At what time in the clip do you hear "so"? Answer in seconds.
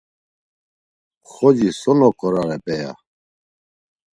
1.79-1.91